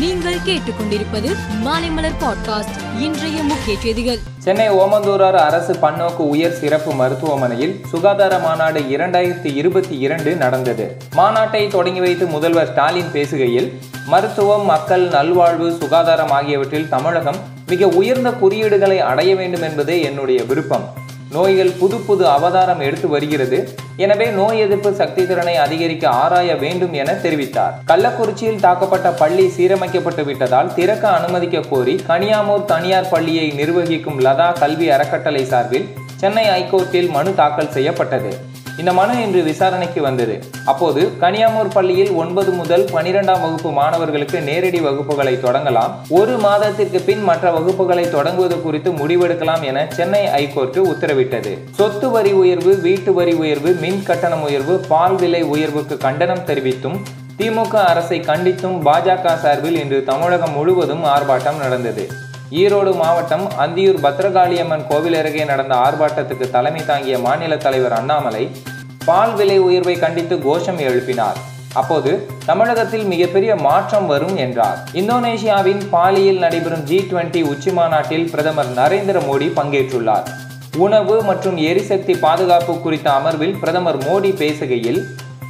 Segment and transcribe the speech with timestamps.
[0.00, 4.18] நீங்கள் கேட்டுக்கொண்டிருப்பது மாலைமலர் பாட்காஸ்ட் இன்றைய முக்கிய செய்திகள்.
[4.38, 10.96] சென்னை ஓமந்தூரார் அரசு பன்னோக்கு உயர் சிறப்பு மருத்துவமனையில் சுகாதார மாநாடு இரண்டாயிரத்தி இருபத்தி இரண்டு நடந்தது.
[11.16, 13.72] மாநாட்டை தொடங்கி வைத்து முதல்வர் ஸ்டாலின் பேசுகையில்
[14.06, 17.36] மருத்துவம் மக்கள் நல்வாழ்வு சுகாதாரம் ஆகியவற்றில் தமிழகம்
[17.66, 20.99] மிக உயர்ந்த குறியீடுகளை அடைய வேண்டும் என்பதே என்னுடைய விருப்பம்.
[21.34, 23.58] நோய்கள் புது புது அவதாரம் எடுத்து வருகிறது.
[24.04, 27.74] எனவே நோய் எதிர்ப்பு சக்தி திறனை அதிகரிக்க ஆராய வேண்டும் என தெரிவித்தார்.
[27.90, 35.44] கள்ளக்குறிச்சியில் தாக்கப்பட்ட பள்ளி சீரமைக்கப்பட்டு விட்டதால் திறக்க அனுமதிக்க கோரி கனியாமூர் தனியார் பள்ளியை நிர்வகிக்கும் லதா கல்வி அறக்கட்டளை
[35.52, 35.86] சார்பில்
[36.22, 38.32] சென்னை ஐகோர்ட்டில் மனு தாக்கல் செய்யப்பட்டது.
[38.78, 40.44] இந்த மனு இன்று விசாரணைக்கு வந்தது.
[40.64, 45.92] அப்போது கனியாமூர் பள்ளியில் ஒன்பது முதல் பனிரெண்டாம் வகுப்பு மாணவர்களுக்கு நேரடி வகுப்புகளை தொடங்கலாம்.
[46.08, 51.58] ஒரு மாதத்திற்கு பின் மற்ற வகுப்புகளை தொடங்குவது குறித்து முடிவெடுக்கலாம் என சென்னை ஐகோர்ட்டு உத்தரவிட்டது.
[51.70, 56.98] சொத்து வரி உயர்வு வீட்டு வரி உயர்வு மின் கட்டணம் உயர்வு பால் விலை உயர்வுக்கு கண்டனம் தெரிவித்தும்
[57.38, 62.10] திமுக அரசை கண்டித்தும் பாஜக சார்பில் இன்று தமிழகம் முழுவதும் ஆர்ப்பாட்டம் நடந்தது.
[62.58, 68.44] ஈரோடு மாவட்டம் அந்தியூர் பத்ரகாளியம்மன் கோவில் அருகே நடந்த ஆர்ப்பாட்டத்துக்கு தலைமை தாங்கிய மாநில தலைவர் அண்ணாமலை
[69.04, 71.38] பால் விலை உயர்வை கண்டித்து கோஷம் எழுப்பினார்.
[71.80, 72.12] அப்போது
[72.48, 74.78] தமிழகத்தில் மிகப்பெரிய மாற்றம் வரும் என்றார்.
[75.00, 80.26] இந்தோனேஷியாவின் பாலியில் நடைபெறும் ஜி டுவெண்டி உச்சி மாநாட்டில் பிரதமர் நரேந்திர மோடி பங்கேற்றுள்ளார்.
[80.86, 85.00] உணவு மற்றும் எரிசக்தி பாதுகாப்பு குறித்த அமர்வில் பிரதமர் மோடி பேசுகையில்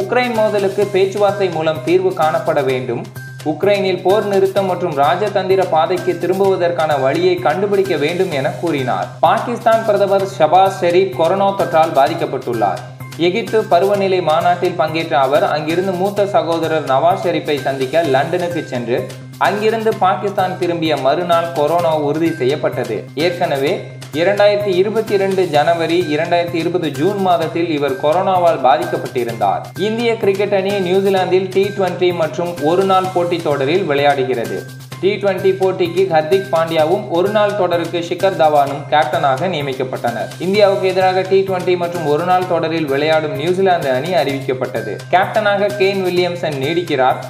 [0.00, 3.04] உக்ரைன் மோதலுக்கு பேச்சுவார்த்தை மூலம் தீர்வு காணப்பட வேண்டும்
[3.50, 9.08] உக்ரைனில் போர் நிறுத்தம் மற்றும் ராஜதந்திர பாதைக்கு திரும்புவதற்கான வழியை கண்டுபிடிக்க வேண்டும் என கூறினார்.
[9.20, 12.80] பாகிஸ்தான் பிரதமர் ஷபாஸ் ஷெரீப் கொரோனா தொற்றால் பாதிக்கப்பட்டுள்ளார்.
[13.26, 18.98] எகிப்து பருவநிலை மாநாட்டில் பங்கேற்ற அவர் அங்கிருந்து மூத்த சகோதரர் நவாஸ் ஷெரீப்பை சந்திக்க லண்டனுக்கு சென்று
[19.38, 22.96] அங்கிருந்து பாகிஸ்தான் திரும்பிய மறுநாள் கொரோனா உறுதி செய்யப்பட்டது.
[23.14, 23.72] ஏற்கனவே
[24.20, 29.62] இரண்டாயிரத்தி இருபத்தி இரண்டு ஜனவரி இரண்டாயிரத்தி இருபது ஜூன் மாதத்தில் இவர் கொரோனாவால் பாதிக்கப்பட்டிருந்தார்.
[29.78, 34.58] இந்திய கிரிக்கெட் அணி நியூசிலாந்தில் டி டுவெண்டி மற்றும் ஒரு நாள் போட்டித் தொடரில் விளையாடுகிறது.
[35.00, 40.30] டி டுவெண்டி போட்டிக்கு ஹர்திக் பாண்டியாவும் ஒரு நாள் தொடருக்கு ஷிகர் தவானும் கேப்டனாக நியமிக்கப்பட்டனர்.
[40.38, 44.94] இந்தியாவுக்கு எதிராக டி டுவெண்டி மற்றும் ஒரு நாள் தொடரில் விளையாடும் நியூசிலாந்து அணி அறிவிக்கப்பட்டது.
[45.10, 47.20] கேப்டனாக கேன் வில்லியம்சன் நீடிக்கிறார்.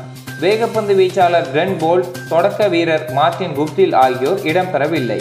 [0.41, 5.21] வேகப்பந்து வீச்சாளர் பிரென் போல்ட் தொடக்க வீரர் மார்டின் குப்தில் ஆகியோர் இடம்பெறவில்லை.